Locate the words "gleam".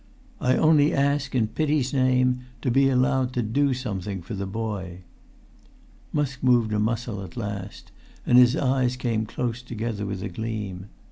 10.29-10.87